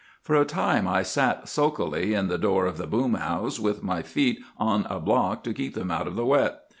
"For 0.23 0.35
a 0.35 0.45
time 0.45 0.87
I 0.87 1.03
sat 1.03 1.47
sulkily 1.47 2.15
in 2.15 2.27
the 2.27 2.39
door 2.39 2.65
of 2.65 2.79
the 2.79 2.87
boom 2.87 3.13
house, 3.13 3.59
with 3.59 3.83
my 3.83 4.01
feet 4.01 4.39
on 4.57 4.87
a 4.89 4.99
block 4.99 5.43
to 5.43 5.53
keep 5.53 5.75
them 5.75 5.91
out 5.91 6.07
of 6.07 6.15
the 6.15 6.25
wet. 6.25 6.59